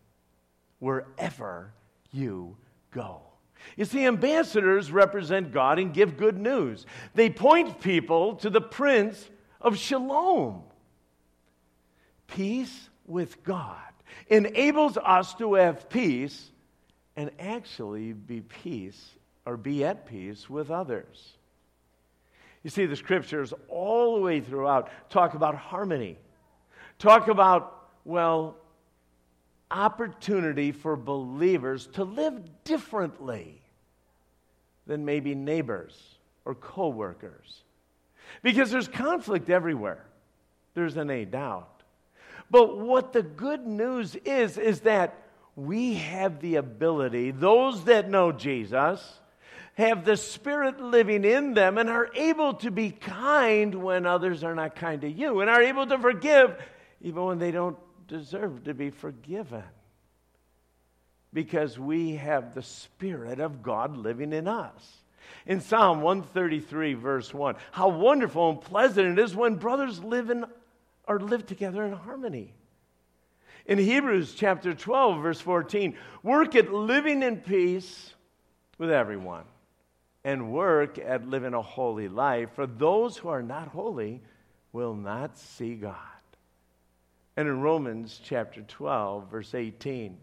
wherever 0.79 1.73
you 2.11 2.57
go. 2.91 3.23
You 3.77 3.85
see, 3.85 4.07
ambassadors 4.07 4.91
represent 4.91 5.53
God 5.53 5.79
and 5.79 5.95
give 5.95 6.17
good 6.17 6.39
news. 6.39 6.85
They 7.15 7.31
point 7.31 7.81
people 7.81 8.35
to 8.37 8.51
the 8.51 8.61
Prince 8.61 9.31
of 9.61 9.79
Shalom. 9.79 10.63
Peace 12.27 12.91
with 13.07 13.43
God 13.45 13.79
enables 14.29 14.97
us 14.97 15.35
to 15.35 15.55
have 15.55 15.89
peace 15.89 16.51
and 17.17 17.31
actually 17.39 18.13
be 18.13 18.41
peace 18.41 19.11
or 19.45 19.57
be 19.57 19.85
at 19.85 20.07
peace 20.07 20.49
with 20.49 20.71
others. 20.71 21.37
You 22.63 22.71
see, 22.71 22.87
the 22.87 22.97
scriptures 22.97 23.53
all 23.69 24.17
the 24.17 24.21
way 24.21 24.41
throughout 24.41 24.91
talk 25.11 25.35
about 25.35 25.57
harmony, 25.57 26.19
talk 26.99 27.29
about, 27.29 27.89
well, 28.05 28.57
opportunity 29.71 30.71
for 30.71 30.97
believers 30.97 31.89
to 31.95 32.05
live 32.05 32.41
differently 32.65 33.61
than 34.87 35.05
maybe 35.05 35.35
neighbors 35.35 36.19
or 36.45 36.55
coworkers. 36.55 37.63
Because 38.43 38.71
there's 38.71 38.89
conflict 38.89 39.51
everywhere. 39.51 40.05
There's 40.75 40.97
an 40.97 41.11
a 41.11 41.25
doubt. 41.25 41.83
But 42.51 42.79
what 42.79 43.13
the 43.13 43.23
good 43.23 43.67
news 43.67 44.15
is 44.15 44.59
is 44.59 44.81
that 44.81 45.19
we 45.57 45.95
have 45.95 46.41
the 46.41 46.57
ability, 46.57 47.31
those 47.31 47.85
that 47.85 48.09
know 48.09 48.33
Jesus, 48.33 49.21
have 49.75 50.05
the 50.05 50.17
Spirit 50.17 50.81
living 50.81 51.25
in 51.25 51.55
them 51.55 51.79
and 51.79 51.89
are 51.89 52.11
able 52.15 52.55
to 52.55 52.71
be 52.71 52.91
kind 52.91 53.75
when 53.75 54.07
others 54.07 54.45
are 54.45 54.55
not 54.55 54.77
kind 54.77 55.01
to 55.01 55.11
you, 55.11 55.41
and 55.41 55.49
are 55.49 55.63
able 55.63 55.87
to 55.87 55.99
forgive 55.99 56.57
even 57.01 57.25
when 57.25 57.39
they 57.39 57.51
don't 57.51 57.79
deserve 58.07 58.65
to 58.65 58.75
be 58.75 58.91
forgiven. 58.91 59.65
Because 61.33 61.79
we 61.79 62.17
have 62.17 62.55
the 62.55 62.63
Spirit 62.63 63.41
of 63.41 63.63
God 63.63 63.97
living 63.97 64.33
in 64.33 64.47
us. 64.47 65.03
In 65.47 65.61
Psalm 65.61 66.03
133, 66.03 66.95
verse 66.95 67.33
1, 67.33 67.57
how 67.71 67.89
wonderful 67.89 68.51
and 68.51 68.61
pleasant 68.61 69.19
it 69.19 69.23
is 69.23 69.35
when 69.35 69.55
brothers 69.55 70.03
live 70.05 70.29
in 70.29 70.45
or 71.09 71.19
live 71.19 71.47
together 71.47 71.85
in 71.85 71.95
harmony. 71.95 72.53
In 73.65 73.79
Hebrews 73.79 74.35
chapter 74.35 74.75
12, 74.75 75.23
verse 75.23 75.41
14, 75.41 75.97
work 76.23 76.55
at 76.55 76.73
living 76.73 77.23
in 77.23 77.39
peace 77.39 78.13
with 78.79 78.91
everyone 78.91 79.45
and 80.25 80.53
work 80.53 80.99
at 80.99 81.29
living 81.29 81.55
a 81.55 81.63
holy 81.63 82.09
life, 82.09 82.51
for 82.55 82.67
those 82.67 83.17
who 83.17 83.29
are 83.29 83.43
not 83.43 83.69
holy 83.69 84.21
will 84.73 84.95
not 84.95 85.39
see 85.39 85.75
God. 85.75 85.97
And 87.37 87.49
in 87.49 87.61
Romans 87.61 88.21
chapter 88.23 88.63
12, 88.63 89.31
verse 89.31 89.55
18, 89.55 90.17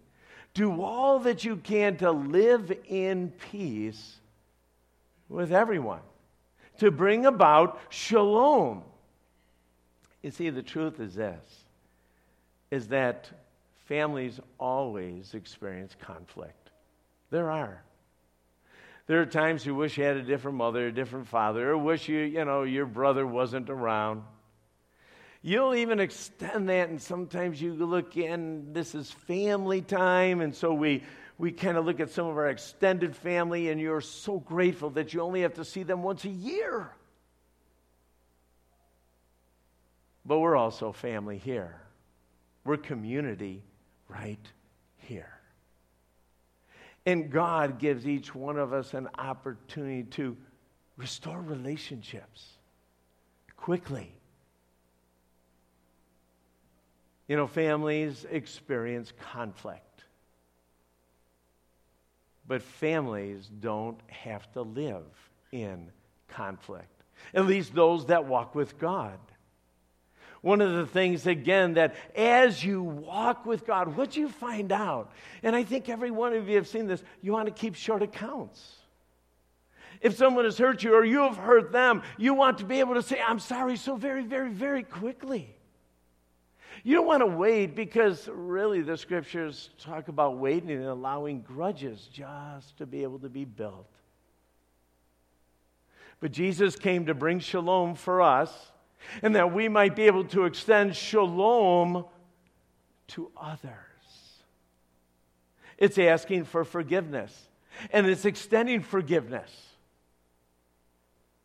do 0.53 0.81
all 0.81 1.19
that 1.19 1.43
you 1.43 1.57
can 1.57 1.97
to 1.97 2.11
live 2.11 2.71
in 2.87 3.31
peace 3.51 4.19
with 5.27 5.51
everyone, 5.51 6.01
to 6.79 6.91
bring 6.91 7.25
about 7.25 7.79
shalom. 7.89 8.83
You 10.23 10.31
see, 10.31 10.49
the 10.49 10.63
truth 10.63 10.99
is 10.99 11.15
this 11.15 11.43
is 12.71 12.87
that 12.89 13.29
families 13.87 14.39
always 14.59 15.33
experience 15.33 15.95
conflict. 15.99 16.69
There 17.31 17.49
are. 17.49 17.81
There 19.09 19.19
are 19.19 19.25
times 19.25 19.65
you 19.65 19.73
wish 19.73 19.97
you 19.97 20.03
had 20.03 20.17
a 20.17 20.21
different 20.21 20.57
mother, 20.57 20.85
a 20.85 20.91
different 20.91 21.27
father, 21.27 21.71
or 21.71 21.77
wish 21.79 22.07
you, 22.07 22.19
you 22.19 22.45
know, 22.45 22.61
your 22.61 22.85
brother 22.85 23.25
wasn't 23.25 23.71
around. 23.71 24.21
You'll 25.41 25.73
even 25.73 25.99
extend 25.99 26.69
that, 26.69 26.89
and 26.89 27.01
sometimes 27.01 27.59
you 27.59 27.73
look 27.73 28.17
in, 28.17 28.71
this 28.71 28.93
is 28.93 29.09
family 29.09 29.81
time, 29.81 30.41
and 30.41 30.53
so 30.53 30.75
we, 30.75 31.03
we 31.39 31.51
kind 31.51 31.75
of 31.75 31.87
look 31.87 31.99
at 31.99 32.11
some 32.11 32.27
of 32.27 32.37
our 32.37 32.49
extended 32.49 33.15
family, 33.15 33.69
and 33.69 33.81
you're 33.81 33.99
so 33.99 34.37
grateful 34.37 34.91
that 34.91 35.11
you 35.11 35.21
only 35.21 35.41
have 35.41 35.55
to 35.55 35.65
see 35.65 35.81
them 35.81 36.03
once 36.03 36.23
a 36.25 36.29
year. 36.29 36.91
But 40.23 40.37
we're 40.37 40.55
also 40.55 40.91
family 40.91 41.39
here, 41.39 41.81
we're 42.63 42.77
community 42.77 43.63
right 44.07 44.37
here. 44.97 45.38
And 47.05 47.31
God 47.31 47.79
gives 47.79 48.07
each 48.07 48.35
one 48.35 48.57
of 48.57 48.73
us 48.73 48.93
an 48.93 49.07
opportunity 49.17 50.03
to 50.11 50.35
restore 50.97 51.41
relationships 51.41 52.57
quickly. 53.55 54.11
You 57.27 57.35
know, 57.35 57.47
families 57.47 58.25
experience 58.29 59.13
conflict. 59.31 60.03
But 62.47 62.63
families 62.63 63.49
don't 63.59 63.99
have 64.07 64.51
to 64.53 64.63
live 64.63 65.05
in 65.51 65.91
conflict, 66.27 67.03
at 67.33 67.45
least 67.45 67.75
those 67.75 68.07
that 68.07 68.25
walk 68.25 68.55
with 68.55 68.79
God. 68.79 69.19
One 70.41 70.61
of 70.61 70.73
the 70.73 70.85
things, 70.85 71.27
again, 71.27 71.73
that 71.73 71.95
as 72.15 72.63
you 72.63 72.81
walk 72.81 73.45
with 73.45 73.65
God, 73.65 73.97
what 73.97 74.15
you 74.15 74.29
find 74.29 74.71
out, 74.71 75.11
and 75.43 75.55
I 75.55 75.63
think 75.63 75.89
every 75.89 76.11
one 76.11 76.33
of 76.33 76.47
you 76.47 76.55
have 76.55 76.67
seen 76.67 76.87
this, 76.87 77.03
you 77.21 77.33
want 77.33 77.47
to 77.47 77.53
keep 77.53 77.75
short 77.75 78.01
accounts. 78.01 78.77
If 80.01 80.15
someone 80.15 80.45
has 80.45 80.57
hurt 80.57 80.81
you 80.81 80.93
or 80.93 81.03
you 81.03 81.23
have 81.23 81.35
hurt 81.35 81.73
them, 81.73 82.03
you 82.17 82.33
want 82.33 82.59
to 82.59 82.65
be 82.65 82.79
able 82.79 82.93
to 82.93 83.01
say, 83.01 83.19
I'm 83.25 83.39
sorry 83.39 83.75
so 83.75 83.97
very, 83.97 84.23
very, 84.23 84.49
very 84.49 84.83
quickly. 84.83 85.53
You 86.83 86.95
don't 86.95 87.07
want 87.07 87.21
to 87.21 87.27
wait 87.27 87.75
because 87.75 88.29
really 88.31 88.81
the 88.81 88.95
scriptures 88.95 89.71
talk 89.77 90.07
about 90.07 90.37
waiting 90.37 90.71
and 90.71 90.85
allowing 90.85 91.41
grudges 91.41 92.07
just 92.11 92.77
to 92.77 92.85
be 92.85 93.03
able 93.03 93.19
to 93.19 93.29
be 93.29 93.43
built. 93.43 93.89
But 96.21 96.31
Jesus 96.31 96.77
came 96.77 97.07
to 97.07 97.13
bring 97.13 97.39
shalom 97.39 97.95
for 97.95 98.21
us 98.21 98.71
and 99.21 99.35
that 99.35 99.53
we 99.53 99.67
might 99.67 99.95
be 99.95 100.03
able 100.03 100.25
to 100.25 100.45
extend 100.45 100.95
shalom 100.95 102.05
to 103.07 103.31
others. 103.35 103.73
It's 105.77 105.97
asking 105.97 106.45
for 106.45 106.63
forgiveness, 106.63 107.49
and 107.91 108.07
it's 108.07 108.25
extending 108.25 108.81
forgiveness. 108.81 109.49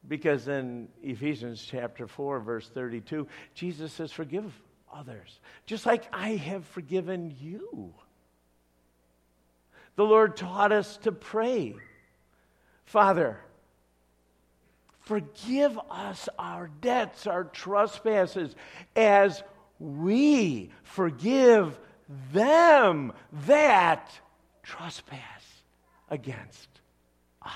Because 0.07 0.49
in 0.49 0.89
Ephesians 1.03 1.65
chapter 1.67 2.07
4, 2.07 2.41
verse 2.41 2.69
32, 2.69 3.27
Jesus 3.55 3.93
says, 3.93 4.13
Forgive 4.13 4.53
others, 4.93 5.41
just 5.67 5.87
like 5.87 6.05
I 6.13 6.31
have 6.31 6.65
forgiven 6.67 7.35
you. 7.41 7.95
The 9.97 10.05
Lord 10.05 10.37
taught 10.37 10.73
us 10.73 10.97
to 10.99 11.13
pray, 11.13 11.77
Father, 12.85 13.39
Forgive 15.05 15.79
us 15.91 16.29
our 16.39 16.71
debts, 16.81 17.27
our 17.27 17.45
trespasses, 17.45 18.55
as 18.97 19.43
we 19.79 20.71
forgive 20.83 21.79
them 22.33 23.13
that 23.47 24.11
trespass 24.63 25.19
against 26.09 26.69
us. 27.43 27.53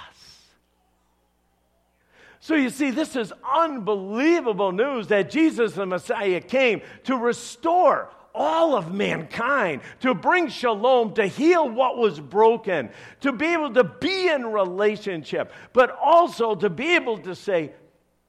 So 2.41 2.55
you 2.55 2.71
see, 2.71 2.91
this 2.91 3.17
is 3.17 3.33
unbelievable 3.51 4.73
news 4.73 5.09
that 5.09 5.31
Jesus 5.31 5.73
the 5.73 5.87
Messiah 5.87 6.41
came 6.41 6.83
to 7.05 7.17
restore 7.17 8.11
all 8.39 8.77
of 8.77 8.95
mankind, 8.95 9.83
to 10.01 10.15
bring 10.15 10.49
shalom, 10.49 11.13
to 11.15 11.27
heal 11.27 11.69
what 11.69 11.99
was 11.99 12.21
broken, 12.21 12.89
to 13.21 13.33
be 13.33 13.47
able 13.47 13.75
to 13.75 13.85
be 13.85 14.29
in 14.29 14.47
relationship, 14.47 15.53
but 15.73 15.91
also 16.03 16.55
to 16.55 16.71
be 16.71 16.95
able 16.95 17.19
to 17.19 17.35
say, 17.35 17.73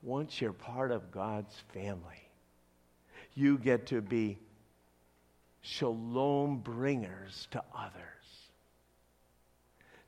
once 0.01 0.41
you're 0.41 0.51
part 0.51 0.91
of 0.91 1.11
God's 1.11 1.55
family, 1.73 2.29
you 3.35 3.57
get 3.57 3.85
to 3.87 4.01
be 4.01 4.39
shalom 5.61 6.57
bringers 6.57 7.47
to 7.51 7.63
others. 7.77 7.93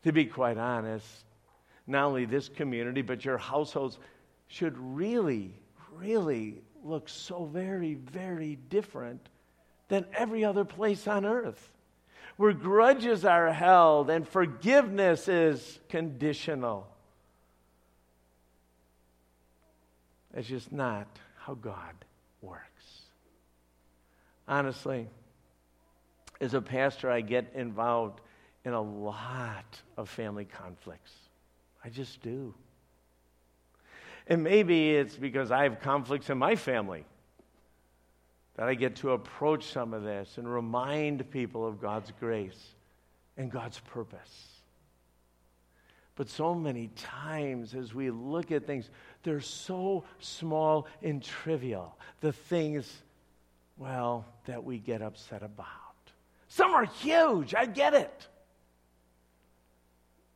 To 0.03 0.11
be 0.11 0.25
quite 0.25 0.57
honest, 0.57 1.25
not 1.85 2.05
only 2.05 2.25
this 2.25 2.49
community, 2.49 3.03
but 3.03 3.23
your 3.23 3.37
households 3.37 3.99
should 4.47 4.75
really, 4.77 5.53
really 5.93 6.61
look 6.83 7.07
so 7.07 7.45
very, 7.45 7.93
very 7.93 8.57
different 8.69 9.29
than 9.91 10.05
every 10.13 10.45
other 10.45 10.63
place 10.63 11.05
on 11.05 11.25
earth, 11.25 11.73
where 12.37 12.53
grudges 12.53 13.25
are 13.25 13.51
held 13.51 14.09
and 14.09 14.25
forgiveness 14.25 15.27
is 15.27 15.79
conditional. 15.89 16.87
It's 20.33 20.47
just 20.47 20.71
not 20.71 21.07
how 21.35 21.55
God 21.55 21.93
works. 22.41 23.01
Honestly, 24.47 25.09
as 26.39 26.53
a 26.53 26.61
pastor, 26.61 27.11
I 27.11 27.19
get 27.19 27.51
involved 27.53 28.21
in 28.63 28.71
a 28.71 28.81
lot 28.81 29.81
of 29.97 30.07
family 30.07 30.45
conflicts. 30.45 31.11
I 31.83 31.89
just 31.89 32.21
do. 32.21 32.53
And 34.25 34.41
maybe 34.41 34.91
it's 34.91 35.17
because 35.17 35.51
I 35.51 35.63
have 35.63 35.81
conflicts 35.81 36.29
in 36.29 36.37
my 36.37 36.55
family 36.55 37.03
that 38.61 38.69
I 38.69 38.75
get 38.75 38.97
to 38.97 39.13
approach 39.13 39.65
some 39.65 39.91
of 39.91 40.03
this 40.03 40.37
and 40.37 40.47
remind 40.47 41.31
people 41.31 41.65
of 41.65 41.81
God's 41.81 42.11
grace 42.19 42.75
and 43.35 43.49
God's 43.49 43.79
purpose. 43.79 44.61
But 46.15 46.29
so 46.29 46.53
many 46.53 46.89
times 46.89 47.73
as 47.73 47.95
we 47.95 48.11
look 48.11 48.51
at 48.51 48.67
things, 48.67 48.91
they're 49.23 49.41
so 49.41 50.03
small 50.19 50.85
and 51.01 51.23
trivial. 51.23 51.97
The 52.19 52.33
things, 52.33 52.87
well, 53.79 54.27
that 54.45 54.63
we 54.63 54.77
get 54.77 55.01
upset 55.01 55.41
about. 55.41 55.65
Some 56.47 56.75
are 56.75 56.85
huge, 56.85 57.55
I 57.55 57.65
get 57.65 57.95
it. 57.95 58.27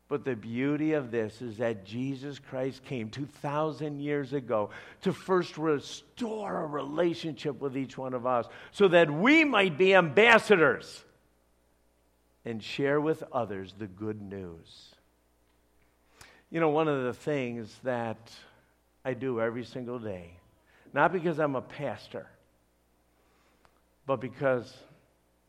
But 0.07 0.23
the 0.23 0.35
beauty 0.35 0.93
of 0.93 1.09
this 1.09 1.41
is 1.41 1.57
that 1.57 1.83
Jesus 1.83 2.37
Christ 2.37 2.83
came 2.83 3.09
2,000 3.09 3.99
years 3.99 4.33
ago 4.33 4.69
to 5.01 5.11
first 5.11 5.57
restore 5.57 6.61
a 6.61 6.67
relationship 6.67 7.59
with 7.59 7.75
each 7.75 7.97
one 7.97 8.13
of 8.13 8.27
us 8.27 8.45
so 8.71 8.87
that 8.89 9.09
we 9.09 9.43
might 9.43 9.77
be 9.77 9.95
ambassadors 9.95 11.03
and 12.45 12.63
share 12.63 13.01
with 13.01 13.23
others 13.31 13.73
the 13.79 13.87
good 13.87 14.21
news. 14.21 14.93
You 16.51 16.59
know, 16.59 16.69
one 16.69 16.87
of 16.87 17.03
the 17.03 17.13
things 17.13 17.75
that 17.83 18.31
I 19.03 19.15
do 19.15 19.41
every 19.41 19.65
single 19.65 19.97
day, 19.97 20.37
not 20.93 21.11
because 21.11 21.39
I'm 21.39 21.55
a 21.55 21.61
pastor, 21.61 22.27
but 24.05 24.21
because 24.21 24.71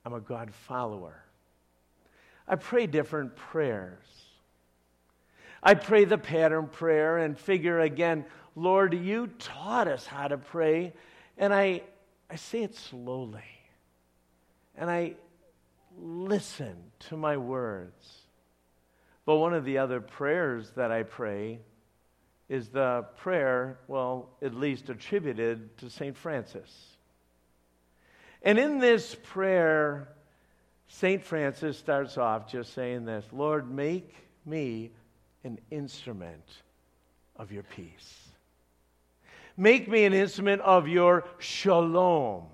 I'm 0.06 0.14
a 0.14 0.20
God 0.20 0.50
follower 0.50 1.26
I 2.48 2.56
pray 2.56 2.86
different 2.86 3.34
prayers. 3.36 4.04
I 5.66 5.74
pray 5.74 6.04
the 6.04 6.16
pattern 6.16 6.68
prayer 6.68 7.18
and 7.18 7.36
figure 7.36 7.80
again, 7.80 8.24
Lord, 8.54 8.94
you 8.94 9.26
taught 9.26 9.88
us 9.88 10.06
how 10.06 10.28
to 10.28 10.38
pray. 10.38 10.92
And 11.36 11.52
I, 11.52 11.82
I 12.30 12.36
say 12.36 12.62
it 12.62 12.76
slowly. 12.76 13.42
And 14.76 14.88
I 14.88 15.14
listen 15.98 16.76
to 17.08 17.16
my 17.16 17.36
words. 17.36 18.06
But 19.24 19.38
one 19.38 19.54
of 19.54 19.64
the 19.64 19.78
other 19.78 20.00
prayers 20.00 20.70
that 20.76 20.92
I 20.92 21.02
pray 21.02 21.58
is 22.48 22.68
the 22.68 23.04
prayer, 23.16 23.80
well, 23.88 24.28
at 24.40 24.54
least 24.54 24.88
attributed 24.88 25.76
to 25.78 25.90
St. 25.90 26.16
Francis. 26.16 26.96
And 28.40 28.56
in 28.56 28.78
this 28.78 29.16
prayer, 29.24 30.10
St. 30.86 31.24
Francis 31.24 31.76
starts 31.76 32.16
off 32.18 32.48
just 32.48 32.72
saying 32.72 33.04
this 33.04 33.24
Lord, 33.32 33.68
make 33.68 34.14
me 34.44 34.92
an 35.44 35.58
instrument 35.70 36.44
of 37.36 37.52
your 37.52 37.62
peace. 37.62 38.28
Make 39.56 39.88
me 39.88 40.04
an 40.04 40.12
instrument 40.12 40.62
of 40.62 40.86
your 40.88 41.24
shalom. 41.38 42.44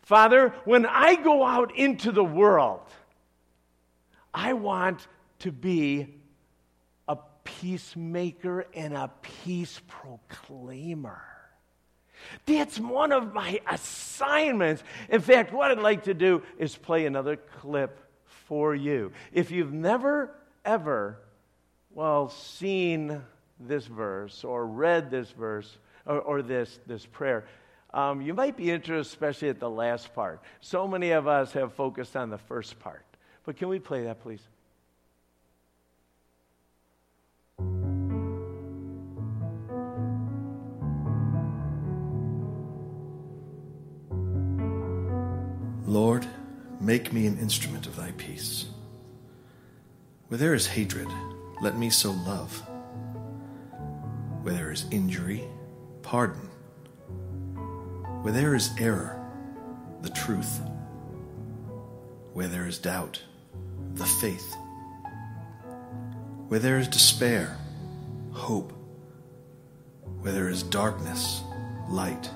Father, 0.00 0.54
when 0.64 0.84
I 0.84 1.14
go 1.14 1.44
out 1.44 1.76
into 1.76 2.12
the 2.12 2.24
world, 2.24 2.82
I 4.32 4.52
want 4.52 5.06
to 5.40 5.52
be 5.52 6.08
a 7.08 7.16
peacemaker 7.44 8.66
and 8.74 8.94
a 8.94 9.10
peace 9.22 9.80
proclaimer. 9.86 11.22
That's 12.46 12.78
one 12.78 13.12
of 13.12 13.32
my 13.32 13.60
assignments. 13.70 14.82
In 15.08 15.20
fact, 15.20 15.52
what 15.52 15.70
I'd 15.70 15.78
like 15.78 16.04
to 16.04 16.14
do 16.14 16.42
is 16.58 16.76
play 16.76 17.06
another 17.06 17.36
clip 17.36 18.00
for 18.26 18.74
you. 18.74 19.12
If 19.32 19.50
you've 19.50 19.72
never, 19.72 20.34
ever, 20.64 21.18
well, 21.94 22.28
seen 22.28 23.22
this 23.60 23.86
verse 23.86 24.44
or 24.44 24.66
read 24.66 25.10
this 25.10 25.30
verse 25.30 25.78
or, 26.04 26.20
or 26.20 26.42
this, 26.42 26.78
this 26.86 27.06
prayer, 27.06 27.46
um, 27.92 28.20
you 28.20 28.34
might 28.34 28.56
be 28.56 28.70
interested, 28.70 29.12
especially 29.12 29.48
at 29.48 29.60
the 29.60 29.70
last 29.70 30.12
part. 30.14 30.42
So 30.60 30.88
many 30.88 31.12
of 31.12 31.28
us 31.28 31.52
have 31.52 31.72
focused 31.74 32.16
on 32.16 32.28
the 32.28 32.38
first 32.38 32.78
part. 32.80 33.04
But 33.44 33.56
can 33.56 33.68
we 33.68 33.78
play 33.78 34.04
that, 34.04 34.20
please? 34.20 34.40
Lord, 45.86 46.26
make 46.80 47.12
me 47.12 47.26
an 47.26 47.38
instrument 47.38 47.86
of 47.86 47.94
thy 47.94 48.10
peace. 48.12 48.64
Where 50.26 50.38
there 50.38 50.54
is 50.54 50.66
hatred, 50.66 51.06
let 51.60 51.76
me 51.76 51.90
sow 51.90 52.10
love. 52.10 52.62
Where 54.42 54.54
there 54.54 54.72
is 54.72 54.86
injury, 54.90 55.44
pardon. 56.02 56.50
Where 58.22 58.32
there 58.32 58.54
is 58.54 58.70
error, 58.78 59.20
the 60.02 60.10
truth. 60.10 60.60
Where 62.32 62.48
there 62.48 62.66
is 62.66 62.78
doubt, 62.78 63.22
the 63.94 64.04
faith. 64.04 64.54
Where 66.48 66.60
there 66.60 66.78
is 66.78 66.88
despair, 66.88 67.56
hope. 68.32 68.72
Where 70.20 70.32
there 70.32 70.48
is 70.48 70.62
darkness, 70.62 71.42
light. 71.88 72.30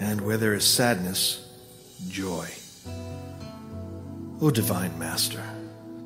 And 0.00 0.20
where 0.20 0.36
there 0.36 0.54
is 0.54 0.64
sadness, 0.64 1.48
joy. 2.08 2.48
O 4.40 4.50
Divine 4.50 4.98
Master, 4.98 5.42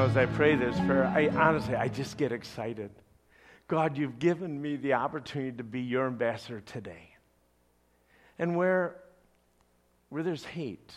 know, 0.00 0.06
as 0.06 0.16
I 0.16 0.24
pray 0.24 0.54
this 0.54 0.78
prayer, 0.80 1.04
I 1.04 1.28
honestly, 1.28 1.76
I 1.76 1.88
just 1.88 2.16
get 2.16 2.32
excited. 2.32 2.90
God, 3.68 3.98
you've 3.98 4.18
given 4.18 4.60
me 4.60 4.76
the 4.76 4.94
opportunity 4.94 5.58
to 5.58 5.64
be 5.64 5.82
your 5.82 6.06
ambassador 6.06 6.60
today. 6.60 7.16
And 8.38 8.56
where, 8.56 8.96
where 10.08 10.22
there's 10.22 10.44
hate, 10.44 10.90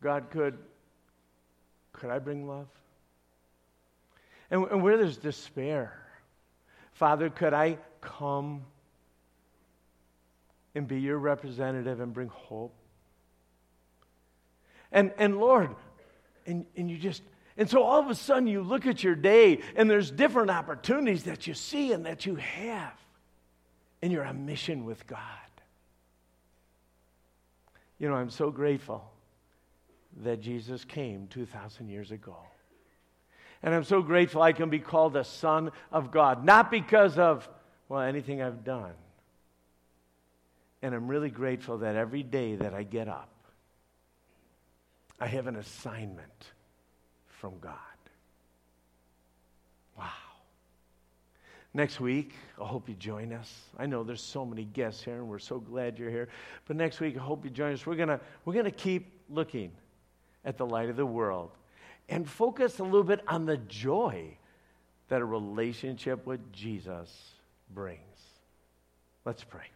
God, 0.00 0.30
could, 0.30 0.56
could 1.92 2.10
I 2.10 2.20
bring 2.20 2.46
love? 2.46 2.68
And, 4.48 4.68
and 4.70 4.82
where 4.84 4.96
there's 4.96 5.16
despair, 5.16 5.92
Father, 6.92 7.30
could 7.30 7.52
I 7.52 7.78
come 8.00 8.62
and 10.76 10.86
be 10.86 11.00
your 11.00 11.18
representative 11.18 11.98
and 11.98 12.12
bring 12.12 12.28
hope. 12.28 12.74
And, 14.92 15.12
and 15.18 15.38
Lord, 15.38 15.70
and, 16.46 16.66
and 16.76 16.90
you 16.90 16.98
just, 16.98 17.22
and 17.56 17.68
so 17.68 17.82
all 17.82 18.00
of 18.00 18.08
a 18.08 18.14
sudden 18.14 18.46
you 18.46 18.62
look 18.62 18.86
at 18.86 19.02
your 19.02 19.14
day 19.14 19.60
and 19.76 19.88
there's 19.88 20.10
different 20.10 20.50
opportunities 20.50 21.24
that 21.24 21.46
you 21.46 21.54
see 21.54 21.92
and 21.92 22.06
that 22.06 22.26
you 22.26 22.36
have. 22.36 22.92
And 24.02 24.12
you're 24.12 24.24
on 24.24 24.44
mission 24.44 24.84
with 24.84 25.06
God. 25.06 25.18
You 27.98 28.08
know, 28.08 28.16
I'm 28.16 28.30
so 28.30 28.50
grateful 28.50 29.10
that 30.22 30.40
Jesus 30.40 30.84
came 30.84 31.26
2,000 31.28 31.88
years 31.88 32.10
ago. 32.10 32.36
And 33.62 33.74
I'm 33.74 33.84
so 33.84 34.02
grateful 34.02 34.42
I 34.42 34.52
can 34.52 34.68
be 34.68 34.78
called 34.78 35.16
a 35.16 35.24
son 35.24 35.72
of 35.90 36.10
God, 36.10 36.44
not 36.44 36.70
because 36.70 37.16
of, 37.16 37.48
well, 37.88 38.02
anything 38.02 38.42
I've 38.42 38.62
done, 38.62 38.92
and 40.82 40.94
I'm 40.94 41.08
really 41.08 41.30
grateful 41.30 41.78
that 41.78 41.96
every 41.96 42.22
day 42.22 42.56
that 42.56 42.74
I 42.74 42.82
get 42.82 43.08
up, 43.08 43.33
I 45.20 45.26
have 45.26 45.46
an 45.46 45.56
assignment 45.56 46.52
from 47.28 47.58
God. 47.60 47.74
Wow. 49.98 50.10
Next 51.72 52.00
week, 52.00 52.34
I 52.60 52.64
hope 52.64 52.88
you 52.88 52.94
join 52.94 53.32
us. 53.32 53.52
I 53.78 53.86
know 53.86 54.02
there's 54.02 54.22
so 54.22 54.44
many 54.44 54.64
guests 54.64 55.02
here, 55.02 55.16
and 55.16 55.28
we're 55.28 55.38
so 55.38 55.58
glad 55.58 55.98
you're 55.98 56.10
here. 56.10 56.28
But 56.66 56.76
next 56.76 57.00
week, 57.00 57.16
I 57.16 57.20
hope 57.20 57.44
you 57.44 57.50
join 57.50 57.72
us. 57.72 57.86
We're 57.86 57.96
going 57.96 58.18
we're 58.44 58.62
to 58.62 58.70
keep 58.70 59.12
looking 59.28 59.72
at 60.44 60.56
the 60.56 60.66
light 60.66 60.88
of 60.88 60.96
the 60.96 61.06
world 61.06 61.50
and 62.08 62.28
focus 62.28 62.78
a 62.78 62.84
little 62.84 63.04
bit 63.04 63.20
on 63.26 63.46
the 63.46 63.56
joy 63.56 64.36
that 65.08 65.20
a 65.20 65.24
relationship 65.24 66.26
with 66.26 66.52
Jesus 66.52 67.10
brings. 67.72 68.00
Let's 69.24 69.44
pray. 69.44 69.66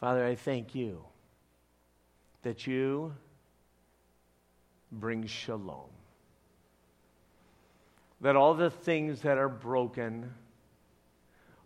Father, 0.00 0.24
I 0.24 0.34
thank 0.34 0.74
you 0.74 1.04
that 2.44 2.66
you 2.66 3.12
bring 4.92 5.26
shalom. 5.26 5.90
That 8.20 8.36
all 8.36 8.54
the 8.54 8.70
things 8.70 9.22
that 9.22 9.36
are 9.38 9.48
broken, 9.48 10.32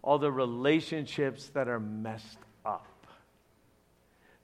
all 0.02 0.18
the 0.18 0.32
relationships 0.32 1.48
that 1.50 1.68
are 1.68 1.78
messed 1.78 2.38
up, 2.64 3.06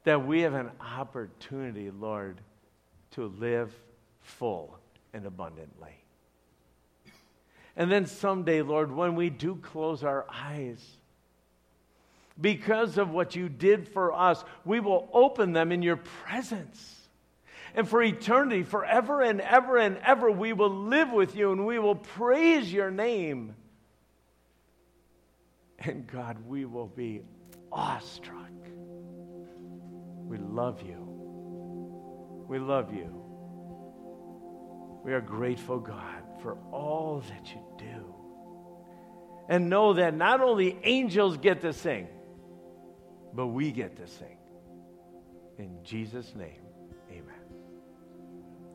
that 0.04 0.26
we 0.26 0.42
have 0.42 0.54
an 0.54 0.70
opportunity, 0.80 1.90
Lord, 1.90 2.40
to 3.12 3.26
live 3.26 3.74
full 4.20 4.78
and 5.12 5.24
abundantly. 5.26 6.04
And 7.76 7.90
then 7.90 8.06
someday, 8.06 8.62
Lord, 8.62 8.92
when 8.92 9.16
we 9.16 9.30
do 9.30 9.56
close 9.56 10.04
our 10.04 10.26
eyes, 10.30 10.84
because 12.40 12.98
of 12.98 13.10
what 13.10 13.36
you 13.36 13.48
did 13.48 13.88
for 13.88 14.12
us, 14.12 14.44
we 14.64 14.80
will 14.80 15.08
open 15.12 15.52
them 15.52 15.70
in 15.72 15.82
your 15.82 15.96
presence. 15.96 16.90
And 17.74 17.88
for 17.88 18.02
eternity, 18.02 18.62
forever 18.62 19.20
and 19.20 19.40
ever 19.40 19.78
and 19.78 19.98
ever, 19.98 20.30
we 20.30 20.52
will 20.52 20.70
live 20.70 21.10
with 21.10 21.36
you 21.36 21.52
and 21.52 21.66
we 21.66 21.78
will 21.78 21.96
praise 21.96 22.72
your 22.72 22.90
name. 22.90 23.54
And 25.78 26.06
God, 26.06 26.38
we 26.46 26.64
will 26.64 26.86
be 26.86 27.22
awestruck. 27.72 28.50
We 30.26 30.38
love 30.38 30.82
you. 30.82 31.04
We 32.48 32.58
love 32.58 32.94
you. 32.94 33.22
We 35.04 35.12
are 35.12 35.20
grateful, 35.20 35.78
God, 35.80 36.22
for 36.40 36.56
all 36.72 37.22
that 37.28 37.48
you 37.52 37.60
do. 37.76 38.14
And 39.48 39.68
know 39.68 39.92
that 39.94 40.14
not 40.14 40.40
only 40.40 40.78
angels 40.84 41.36
get 41.36 41.60
to 41.60 41.72
sing, 41.74 42.08
but 43.34 43.48
we 43.48 43.70
get 43.70 43.96
to 43.96 44.06
sing. 44.06 44.38
In 45.58 45.78
Jesus' 45.84 46.34
name. 46.34 46.63